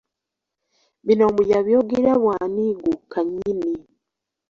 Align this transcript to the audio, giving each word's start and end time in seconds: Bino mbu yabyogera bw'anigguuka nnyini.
Bino 1.05 1.25
mbu 1.31 1.41
yabyogera 1.51 2.11
bw'anigguuka 2.21 3.19
nnyini. 3.27 3.71